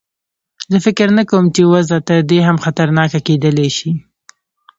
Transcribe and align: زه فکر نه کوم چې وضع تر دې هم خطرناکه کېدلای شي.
زه 0.71 0.77
فکر 0.85 1.07
نه 1.17 1.23
کوم 1.29 1.45
چې 1.55 1.61
وضع 1.73 1.99
تر 2.09 2.19
دې 2.29 2.39
هم 2.47 2.57
خطرناکه 2.65 3.19
کېدلای 3.27 3.69
شي. 3.77 3.91